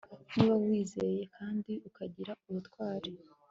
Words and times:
niba 0.35 0.53
wiyizeye 0.63 1.21
kandi 1.37 1.73
ukagira 1.87 2.31
ubutwari 2.49 3.11